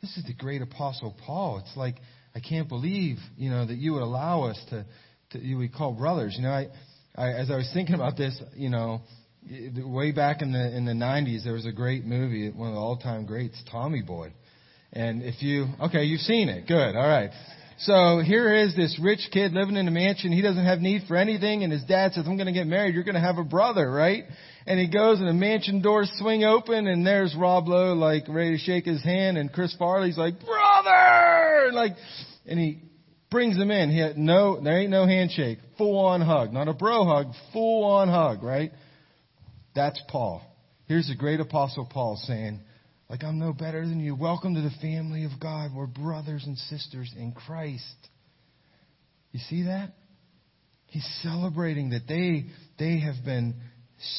[0.02, 1.60] This is the great apostle Paul.
[1.60, 1.96] It's like
[2.36, 4.86] I can't believe, you know, that you would allow us to,
[5.32, 6.36] to would call brothers.
[6.38, 6.68] You know, I,
[7.16, 9.02] I as I was thinking about this, you know,
[9.50, 12.80] way back in the in the 90s, there was a great movie, one of the
[12.80, 14.34] all-time greats, Tommy Boy.
[14.94, 16.68] And if you, okay, you've seen it.
[16.68, 16.96] Good.
[16.96, 17.32] All right.
[17.80, 20.32] So here is this rich kid living in a mansion.
[20.32, 21.64] He doesn't have need for anything.
[21.64, 22.94] And his dad says, I'm going to get married.
[22.94, 24.26] You're going to have a brother, right?
[24.68, 28.52] And he goes and the mansion doors swing open and there's Rob Lowe like ready
[28.52, 29.38] to shake his hand.
[29.38, 31.72] And Chris Farley's like, brother!
[31.72, 31.94] Like,
[32.46, 32.84] and he
[33.32, 33.90] brings him in.
[33.90, 35.58] He had no, there ain't no handshake.
[35.78, 36.52] Full on hug.
[36.52, 37.28] Not a bro hug.
[37.54, 38.72] Full on hug, right?
[39.74, 40.44] That's Paul.
[40.86, 42.60] Here's the great apostle Paul saying,
[43.10, 44.16] like I'm no better than you.
[44.16, 45.72] Welcome to the family of God.
[45.74, 47.96] We're brothers and sisters in Christ.
[49.32, 49.94] You see that?
[50.88, 53.56] He's celebrating that they, they have been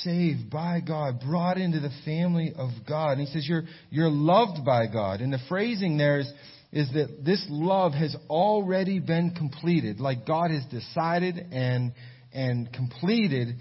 [0.02, 3.18] saved by God, brought into the family of God.
[3.18, 5.20] And he says, you're, you're loved by God.
[5.20, 6.32] And the phrasing there is,
[6.73, 10.01] is that this love has already been completed.
[10.01, 11.93] Like God has decided and,
[12.33, 13.57] and completed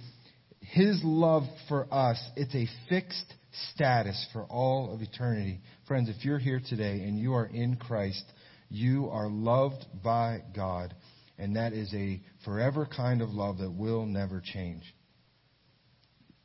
[0.61, 2.21] His love for us.
[2.35, 3.33] It's a fixed
[3.73, 5.59] status for all of eternity.
[5.87, 8.23] Friends, if you're here today and you are in Christ,
[8.69, 10.95] you are loved by God,
[11.37, 14.83] and that is a forever kind of love that will never change.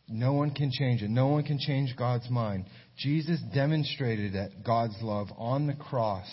[0.09, 1.11] No one can change it.
[1.11, 2.67] No one can change God's mind.
[2.97, 6.27] Jesus demonstrated that God's love on the cross,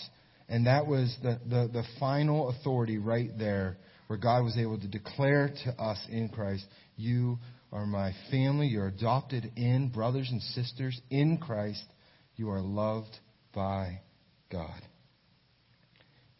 [0.48, 4.86] and that was the, the, the final authority right there where God was able to
[4.86, 6.66] declare to us in Christ,
[6.96, 7.38] You
[7.72, 8.66] are my family.
[8.66, 11.84] You're adopted in, brothers and sisters in Christ.
[12.36, 13.16] You are loved
[13.54, 14.00] by
[14.52, 14.82] God.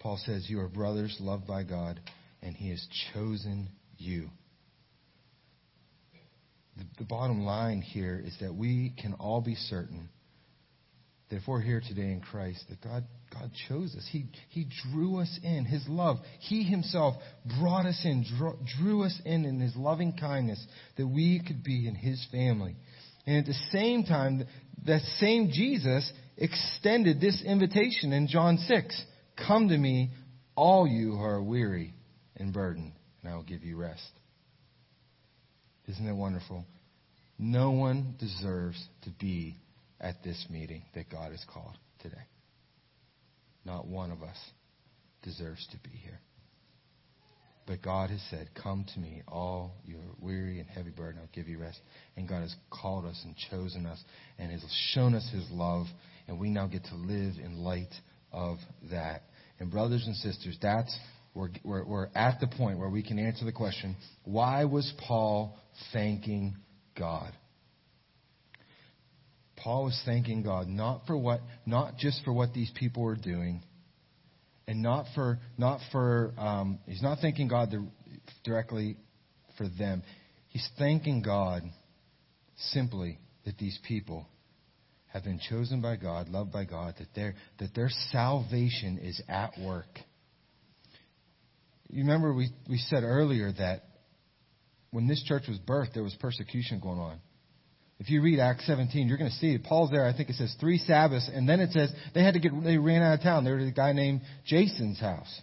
[0.00, 1.98] Paul says, You are brothers loved by God,
[2.42, 4.28] and He has chosen you.
[6.76, 10.10] The, the bottom line here is that we can all be certain
[11.30, 14.08] that if we're here today in Christ, that God, God chose us.
[14.10, 15.64] He, he drew us in.
[15.64, 16.18] His love.
[16.40, 17.16] He Himself
[17.58, 20.64] brought us in, drew, drew us in in His loving kindness
[20.96, 22.76] that we could be in His family.
[23.26, 24.44] And at the same time,
[24.86, 29.04] that same Jesus extended this invitation in John 6
[29.48, 30.10] Come to me,
[30.54, 31.92] all you who are weary
[32.36, 34.10] and burdened, and I will give you rest.
[35.88, 36.64] Isn't it wonderful?
[37.38, 39.56] No one deserves to be
[40.00, 42.22] at this meeting that God has called today.
[43.64, 44.36] Not one of us
[45.22, 46.20] deserves to be here.
[47.66, 51.28] But God has said, Come to me, all you are weary and heavy burden, I'll
[51.32, 51.80] give you rest.
[52.16, 54.02] And God has called us and chosen us
[54.38, 54.62] and has
[54.92, 55.86] shown us his love,
[56.28, 57.94] and we now get to live in light
[58.32, 58.58] of
[58.90, 59.22] that.
[59.58, 60.94] And, brothers and sisters, that's
[61.34, 65.56] we're, we're, we're at the point where we can answer the question why was Paul
[65.92, 66.56] thanking
[66.98, 67.32] God?
[69.64, 73.62] Paul was thanking God not for what, not just for what these people were doing,
[74.68, 77.74] and not for, not for, um, he's not thanking God
[78.44, 78.98] directly
[79.56, 80.02] for them.
[80.48, 81.62] He's thanking God
[82.56, 84.28] simply that these people
[85.06, 89.52] have been chosen by God, loved by God, that their, that their salvation is at
[89.58, 89.98] work.
[91.88, 93.84] You remember we, we said earlier that
[94.90, 97.18] when this church was birthed, there was persecution going on.
[97.98, 99.56] If you read Acts 17, you're going to see.
[99.58, 100.04] Paul's there.
[100.04, 102.52] I think it says three Sabbaths, and then it says they had to get.
[102.62, 103.44] They ran out of town.
[103.44, 105.40] They were a guy named Jason's house.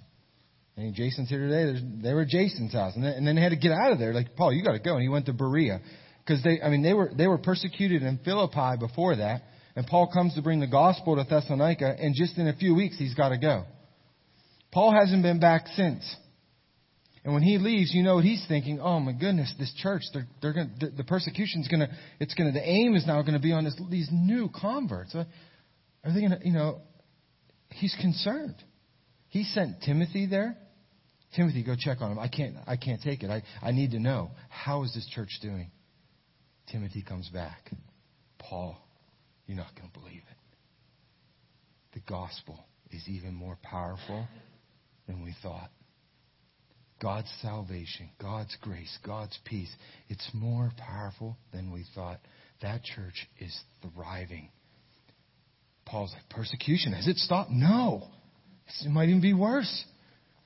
[0.75, 1.79] And Jason's here today.
[2.01, 4.13] They were Jason's house, and then, and then they had to get out of there.
[4.13, 4.93] Like Paul, you got to go.
[4.93, 5.79] And he went to Berea
[6.25, 6.61] because they.
[6.61, 9.43] I mean, they were they were persecuted in Philippi before that,
[9.75, 12.97] and Paul comes to bring the gospel to Thessalonica, and just in a few weeks
[12.97, 13.63] he's got to go.
[14.71, 16.03] Paul hasn't been back since.
[17.23, 18.79] And when he leaves, you know what he's thinking.
[18.79, 22.59] Oh my goodness, this church, they're, they're going the, the persecution's going to, it's to,
[22.59, 25.13] the aim is now going to be on this, these new converts.
[25.13, 25.25] Uh,
[26.03, 26.81] are they to, you know,
[27.69, 28.55] he's concerned.
[29.29, 30.57] He sent Timothy there.
[31.35, 32.19] Timothy, go check on him.
[32.19, 33.29] I can't, I can't take it.
[33.29, 34.31] I, I need to know.
[34.49, 35.71] How is this church doing?
[36.71, 37.71] Timothy comes back.
[38.39, 38.77] Paul,
[39.45, 40.37] you're not going to believe it.
[41.93, 42.59] The gospel
[42.89, 44.27] is even more powerful
[45.07, 45.69] than we thought.
[47.01, 49.73] God's salvation, God's grace, God's peace.
[50.07, 52.19] It's more powerful than we thought.
[52.61, 54.49] That church is thriving.
[55.85, 57.49] Paul's like, persecution, has it stopped?
[57.51, 58.07] No.
[58.85, 59.85] It might even be worse.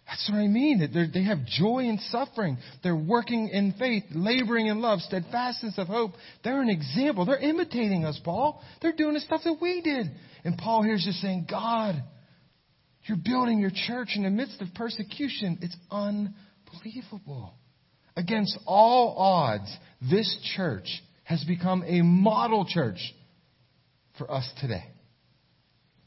[0.08, 0.80] That's what I mean.
[0.80, 2.58] That they have joy in suffering.
[2.84, 6.12] They're working in faith, laboring in love, steadfastness of hope.
[6.44, 7.26] They're an example.
[7.26, 8.62] They're imitating us, Paul.
[8.82, 10.08] They're doing the stuff that we did.
[10.46, 12.02] And Paul here's just saying, God,
[13.04, 15.60] you're building your church in the midst of persecution.
[15.62, 16.40] It's unbelievable.
[18.16, 20.88] Against all odds, this church
[21.24, 23.14] has become a model church
[24.18, 24.84] for us today.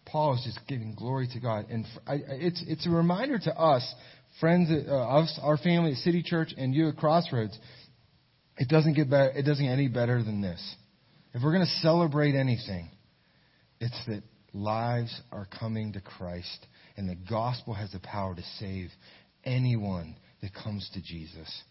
[0.07, 1.67] Paul is just giving glory to God.
[1.71, 3.95] And it's, it's a reminder to us,
[4.41, 7.59] friends, uh, us, our family at City Church and you at Crossroads,
[8.57, 10.77] it doesn't get better, it doesn't get any better than this.
[11.35, 12.89] If we're going to celebrate anything,
[13.81, 14.23] it's that
[14.55, 16.67] lives are coming to Christ
[16.97, 18.91] and the gospel has the power to save
[19.45, 21.63] anyone that comes to Jesus.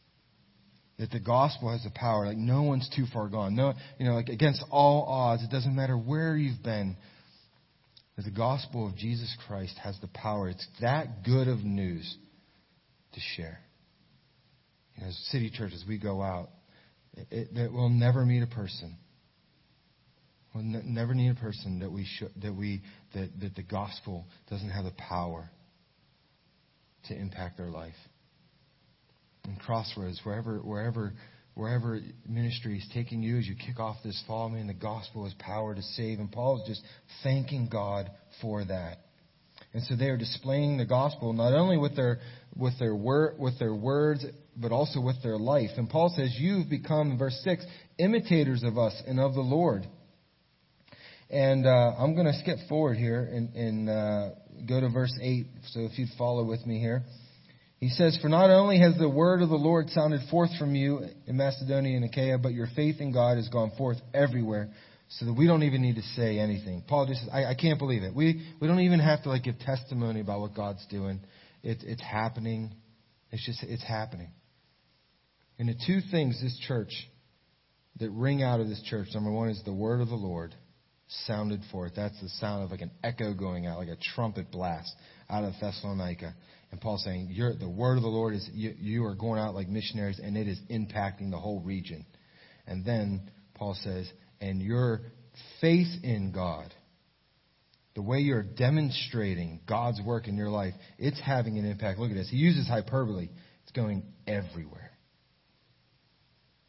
[1.00, 3.56] That the gospel has the power, like no one's too far gone.
[3.56, 6.98] No, you know, like against all odds, it doesn't matter where you've been.
[8.16, 10.50] That the gospel of Jesus Christ has the power.
[10.50, 12.18] It's that good of news
[13.14, 13.60] to share.
[14.96, 16.50] You know, as city churches, we go out.
[17.16, 18.98] It, it, we'll never meet a person
[20.58, 22.82] We'll never need a person that we should, that we
[23.14, 25.52] that, that the gospel doesn't have the power
[27.10, 27.94] to impact their life.
[29.48, 31.14] In Crossroads, wherever wherever
[31.56, 35.34] wherever ministry is taking you as you kick off this fall, man, the gospel has
[35.40, 36.20] power to save.
[36.20, 36.84] And Paul is just
[37.24, 38.98] thanking God for that.
[39.74, 42.20] And so they are displaying the gospel not only with their
[42.56, 44.26] with their word with their words,
[44.56, 45.72] but also with their life.
[45.78, 47.66] And Paul says, You've become, verse six,
[47.98, 49.88] imitators of us and of the Lord.
[51.30, 54.30] And uh, I'm going to skip forward here and, and uh,
[54.68, 55.46] go to verse 8.
[55.72, 57.04] So if you'd follow with me here.
[57.80, 61.02] He says, For not only has the word of the Lord sounded forth from you
[61.28, 64.70] in Macedonia and Achaia, but your faith in God has gone forth everywhere
[65.10, 66.84] so that we don't even need to say anything.
[66.88, 68.16] Paul just says, I, I can't believe it.
[68.16, 71.20] We, we don't even have to like give testimony about what God's doing.
[71.64, 72.72] It, it's happening.
[73.32, 74.32] It's just, it's happening.
[75.60, 76.92] And the two things this church
[78.00, 80.54] that ring out of this church, number one is the word of the Lord
[81.26, 81.94] sounded forth.
[81.96, 84.94] That's the sound of like an echo going out, like a trumpet blast
[85.30, 86.36] out of Thessalonica.
[86.72, 89.56] And Paul's saying, You're, the word of the Lord is, you, you are going out
[89.56, 92.06] like missionaries and it is impacting the whole region.
[92.66, 94.12] And then Paul says,
[94.42, 95.02] and your
[95.62, 96.74] faith in God,
[97.96, 101.98] the way you're demonstrating God's work in your life, it's having an impact.
[101.98, 102.30] Look at this.
[102.30, 103.30] He uses hyperbole.
[103.64, 104.92] It's going everywhere.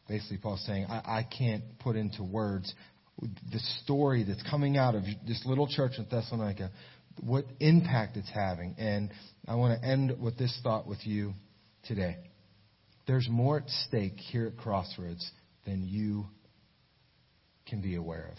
[0.07, 2.73] Basically, Paul's saying, I, I can't put into words
[3.21, 6.71] the story that's coming out of this little church in Thessalonica,
[7.21, 8.75] what impact it's having.
[8.77, 9.11] And
[9.47, 11.33] I want to end with this thought with you
[11.83, 12.17] today.
[13.07, 15.29] There's more at stake here at Crossroads
[15.65, 16.25] than you
[17.67, 18.37] can be aware of.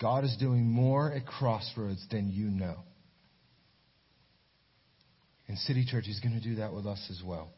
[0.00, 2.76] God is doing more at Crossroads than you know.
[5.48, 7.50] And City Church is going to do that with us as well.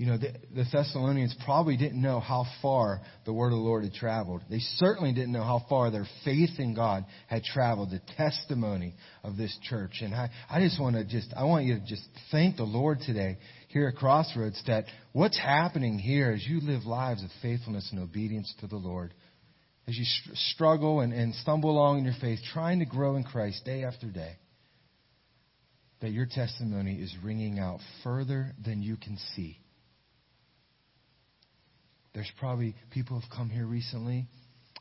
[0.00, 3.84] You know, the, the, Thessalonians probably didn't know how far the word of the Lord
[3.84, 4.40] had traveled.
[4.48, 9.36] They certainly didn't know how far their faith in God had traveled, the testimony of
[9.36, 9.98] this church.
[10.00, 13.00] And I, I just want to just, I want you to just thank the Lord
[13.04, 13.36] today
[13.68, 18.54] here at Crossroads that what's happening here as you live lives of faithfulness and obedience
[18.60, 19.12] to the Lord,
[19.86, 23.66] as you struggle and, and stumble along in your faith, trying to grow in Christ
[23.66, 24.38] day after day,
[26.00, 29.59] that your testimony is ringing out further than you can see.
[32.14, 34.26] There's probably people who've come here recently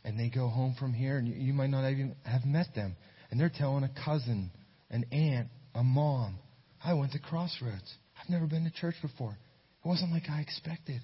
[0.03, 2.95] and they go home from here and you, you might not even have met them.
[3.29, 4.51] And they're telling a cousin,
[4.89, 6.39] an aunt, a mom,
[6.83, 7.93] I went to Crossroads.
[8.19, 9.31] I've never been to church before.
[9.31, 11.01] It wasn't like I expected.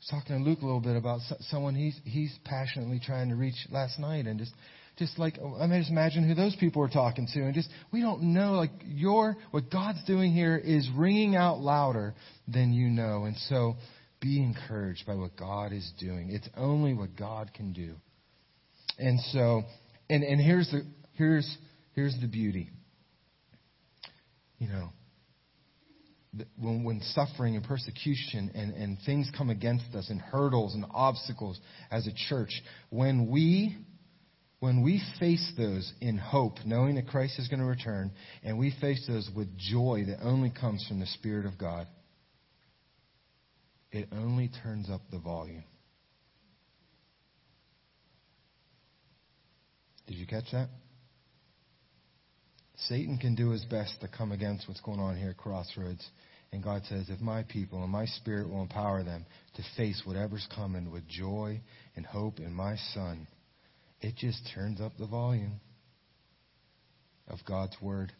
[0.00, 1.20] I was talking to Luke a little bit about
[1.50, 4.52] someone he's he's passionately trying to reach last night, and just
[4.96, 8.00] just like I mean, just imagine who those people are talking to, and just we
[8.00, 12.14] don't know like your what God's doing here is ringing out louder
[12.48, 13.76] than you know, and so
[14.20, 16.30] be encouraged by what God is doing.
[16.30, 17.94] It's only what God can do.
[18.98, 19.62] And so,
[20.08, 20.82] and, and here's the,
[21.14, 21.58] here's,
[21.94, 22.70] here's the beauty.
[24.58, 24.88] You know,
[26.58, 31.58] when, when suffering and persecution and, and things come against us and hurdles and obstacles
[31.90, 32.50] as a church,
[32.90, 33.76] when we
[34.60, 38.12] when we face those in hope, knowing that Christ is going to return,
[38.44, 41.86] and we face those with joy that only comes from the Spirit of God,
[43.92, 45.64] it only turns up the volume.
[50.06, 50.68] Did you catch that?
[52.88, 56.08] Satan can do his best to come against what's going on here at Crossroads.
[56.52, 59.24] And God says, if my people and my spirit will empower them
[59.54, 61.60] to face whatever's coming with joy
[61.94, 63.28] and hope in my Son,
[64.00, 65.60] it just turns up the volume
[67.28, 68.12] of God's Word.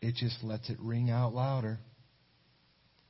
[0.00, 1.80] It just lets it ring out louder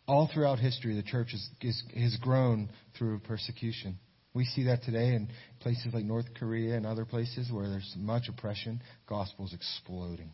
[0.09, 3.99] all throughout history, the church has, has grown through persecution.
[4.35, 5.29] We see that today in
[5.61, 8.81] places like North Korea and other places where there's much oppression.
[9.07, 10.33] Gospel is exploding.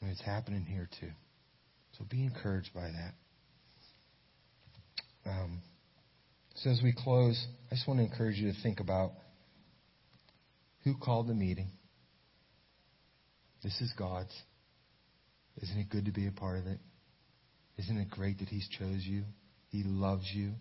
[0.00, 1.10] And it's happening here too.
[1.98, 3.14] So be encouraged by that.
[5.28, 5.60] Um,
[6.54, 9.12] so as we close, I just want to encourage you to think about
[10.84, 11.70] who called the meeting.
[13.64, 14.32] This is God's.
[15.62, 16.78] Isn't it good to be a part of it?
[17.78, 19.24] Isn't it great that He's chose you?
[19.68, 20.52] He loves you,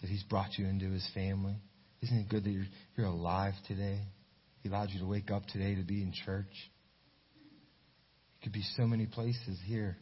[0.00, 1.56] that He's brought you into His family.
[2.02, 2.66] Isn't it good that you're,
[2.96, 4.00] you're alive today?
[4.62, 6.52] He allowed you to wake up today to be in church.
[8.40, 9.96] It could be so many places here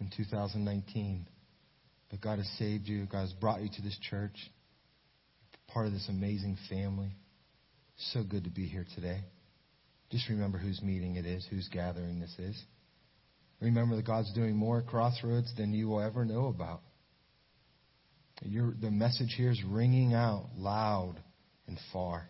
[0.00, 1.26] in 2019.
[2.10, 3.06] But God has saved you.
[3.06, 4.36] God has brought you to this church,
[5.68, 7.12] part of this amazing family.
[8.12, 9.20] So good to be here today.
[10.10, 12.62] Just remember whose meeting it is, whose gathering this is.
[13.62, 16.80] Remember that God's doing more at Crossroads than you will ever know about.
[18.42, 21.14] the message here is ringing out loud
[21.68, 22.28] and far.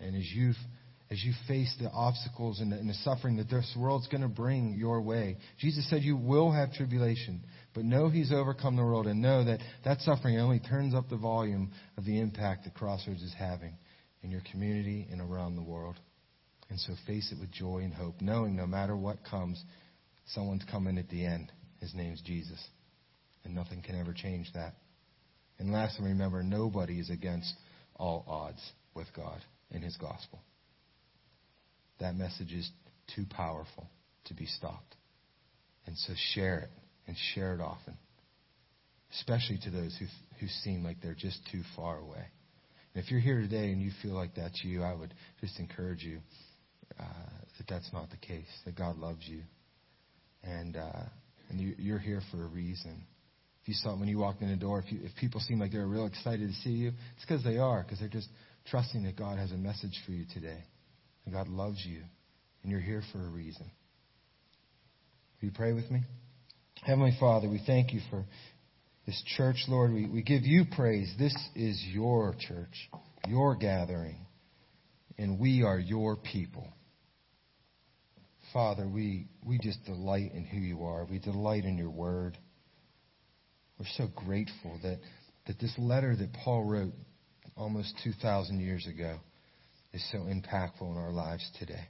[0.00, 0.52] And as you
[1.12, 4.28] as you face the obstacles and the, and the suffering that this world's going to
[4.28, 7.42] bring your way, Jesus said you will have tribulation,
[7.74, 11.16] but know He's overcome the world, and know that that suffering only turns up the
[11.16, 13.76] volume of the impact that Crossroads is having
[14.22, 15.96] in your community and around the world.
[16.68, 19.60] And so face it with joy and hope, knowing no matter what comes,
[20.34, 21.52] Someone's coming at the end.
[21.80, 22.62] His name's Jesus.
[23.44, 24.74] And nothing can ever change that.
[25.58, 27.52] And lastly, remember, nobody is against
[27.96, 28.60] all odds
[28.94, 30.40] with God in His gospel.
[32.00, 32.70] That message is
[33.14, 33.88] too powerful
[34.26, 34.96] to be stopped.
[35.86, 36.70] And so share it
[37.06, 37.96] and share it often,
[39.12, 40.06] especially to those who,
[40.38, 42.24] who seem like they're just too far away.
[42.94, 46.02] And if you're here today and you feel like that's you, I would just encourage
[46.02, 46.20] you
[46.98, 47.04] uh,
[47.58, 48.48] that that's not the case.
[48.64, 49.42] That God loves you,
[50.42, 51.02] and uh,
[51.48, 53.04] and you, you're here for a reason.
[53.62, 55.72] If you saw when you walked in the door, if you, if people seem like
[55.72, 58.28] they're real excited to see you, it's because they are, because they're just
[58.70, 60.64] trusting that God has a message for you today,
[61.24, 62.00] and God loves you,
[62.62, 63.70] and you're here for a reason.
[65.40, 66.00] Will you pray with me?
[66.82, 68.24] Heavenly Father, we thank you for
[69.06, 69.92] this church, Lord.
[69.92, 71.12] We, we give you praise.
[71.18, 72.88] This is your church,
[73.28, 74.26] your gathering,
[75.18, 76.66] and we are your people.
[78.52, 81.04] Father, we, we just delight in who you are.
[81.04, 82.36] We delight in your word.
[83.78, 84.98] We're so grateful that,
[85.46, 86.92] that this letter that Paul wrote
[87.56, 89.18] almost 2,000 years ago
[89.92, 91.88] is so impactful in our lives today.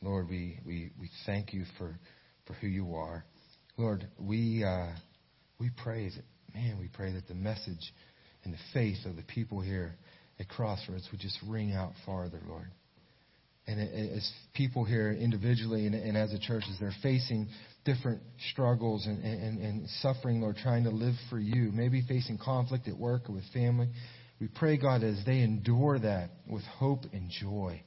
[0.00, 1.98] Lord, we, we, we thank you for,
[2.46, 3.24] for who you are.
[3.76, 4.92] Lord, we, uh,
[5.58, 7.92] we pray that, man, we pray that the message
[8.44, 9.96] and the faith of the people here
[10.38, 12.70] at Crossroads would just ring out farther, Lord.
[13.68, 13.80] And
[14.16, 17.48] as people here individually and, and as a church, as they're facing
[17.84, 22.88] different struggles and, and, and suffering, Lord, trying to live for you, maybe facing conflict
[22.88, 23.90] at work or with family,
[24.40, 27.82] we pray, God, as they endure that with hope and joy,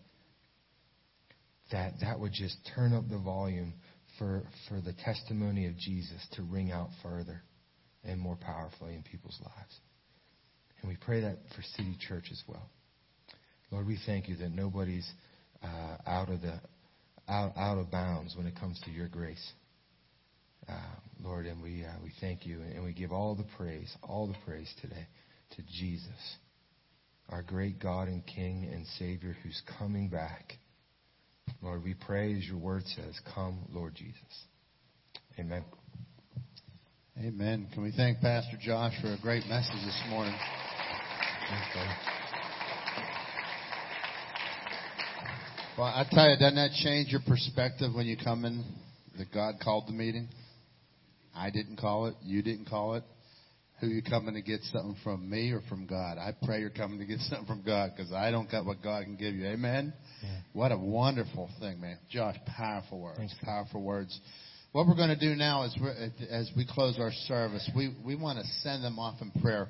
[1.71, 3.73] that that would just turn up the volume
[4.19, 7.41] for, for the testimony of Jesus to ring out further
[8.03, 9.79] and more powerfully in people's lives.
[10.81, 12.69] And we pray that for City Church as well.
[13.71, 15.09] Lord, we thank you that nobody's
[15.63, 16.59] uh, out of the
[17.27, 19.51] out, out of bounds when it comes to your grace.
[20.67, 20.73] Uh,
[21.23, 24.35] Lord, and we uh, we thank you and we give all the praise, all the
[24.45, 25.07] praise today
[25.55, 26.37] to Jesus,
[27.29, 30.53] our great God and King and Savior who's coming back.
[31.61, 34.15] Lord, we pray as your word says, come, Lord Jesus.
[35.39, 35.63] Amen.
[37.19, 37.67] Amen.
[37.73, 40.33] Can we thank Pastor Josh for a great message this morning?
[45.77, 48.65] Well, I tell you, doesn't that change your perspective when you come in
[49.17, 50.27] that God called the meeting?
[51.33, 52.15] I didn't call it.
[52.21, 53.03] You didn't call it.
[53.79, 56.17] Who you coming to get something from me or from God?
[56.17, 59.05] I pray you're coming to get something from God because I don't got what God
[59.05, 59.45] can give you.
[59.47, 59.93] Amen.
[60.21, 60.29] Yeah.
[60.51, 61.97] What a wonderful thing, man.
[62.11, 63.17] Josh, powerful words.
[63.17, 63.35] Thanks.
[63.41, 64.19] Powerful words.
[64.73, 68.15] What we're going to do now is we're, as we close our service, we, we
[68.15, 69.69] want to send them off in prayer.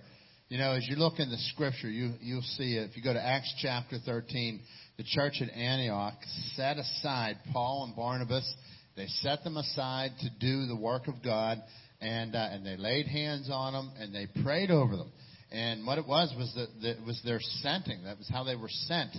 [0.50, 2.90] You know, as you look in the scripture, you, you'll see it.
[2.90, 4.60] If you go to Acts chapter 13,
[5.02, 6.14] the church at Antioch
[6.54, 8.48] set aside Paul and Barnabas.
[8.96, 11.58] They set them aside to do the work of God,
[12.00, 15.12] and, uh, and they laid hands on them, and they prayed over them.
[15.52, 18.04] And what it was was that, it was their sending.
[18.04, 19.16] That was how they were sent.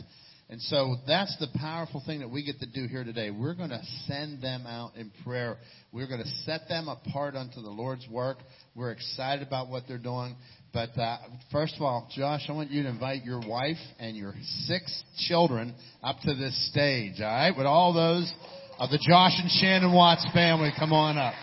[0.49, 3.33] And so that's the powerful thing that we get to do here today.
[3.33, 5.57] We're going to send them out in prayer.
[5.91, 8.39] We're going to set them apart unto the Lord's work.
[8.77, 10.37] We're excited about what they're doing.
[10.73, 11.19] But uh,
[11.51, 14.35] first of all, Josh, I want you to invite your wife and your
[14.67, 17.55] six children up to this stage, all right?
[17.57, 18.33] With all those
[18.79, 21.35] of the Josh and Shannon Watts family, come on up.